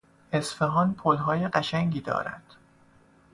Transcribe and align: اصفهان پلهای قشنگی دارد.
اصفهان 0.33 0.93
پلهای 0.93 1.47
قشنگی 1.47 2.01
دارد. 2.01 2.43